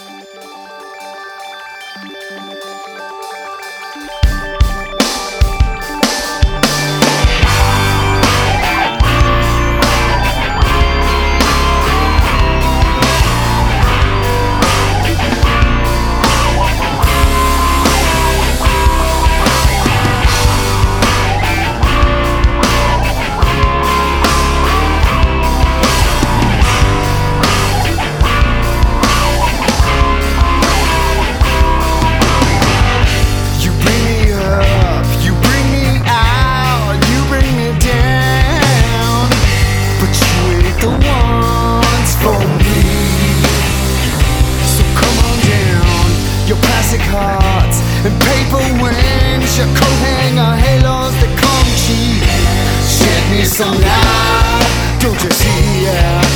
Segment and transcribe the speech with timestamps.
[0.00, 0.28] Thank
[4.22, 4.27] you.
[50.28, 52.22] ring halos that come cheap.
[52.84, 55.84] Shed me some light, don't you see?
[55.84, 56.27] Yeah.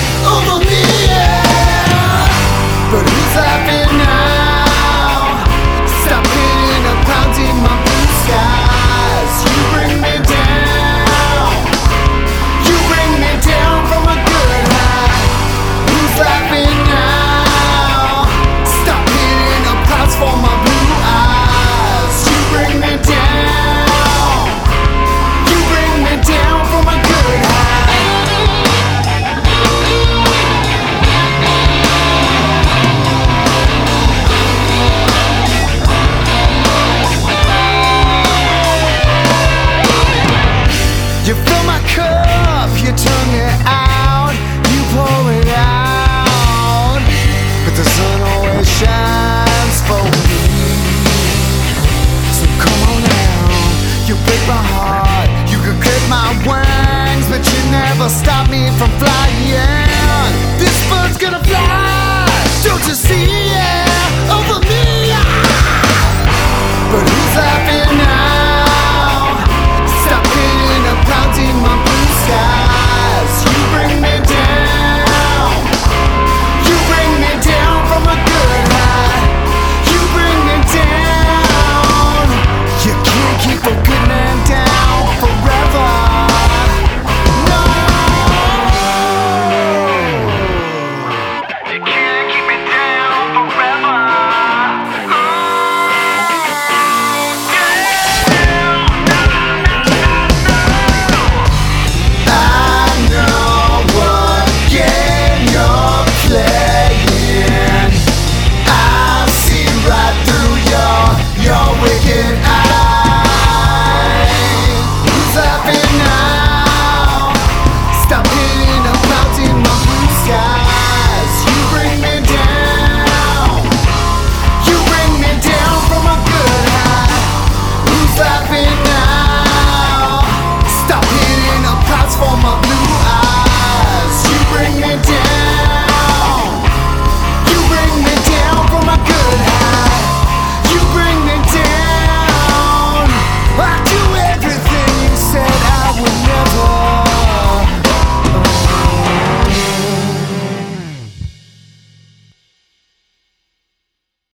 [47.83, 50.22] The sun always shines for